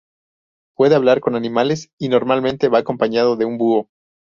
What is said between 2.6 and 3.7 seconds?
va acompañado de un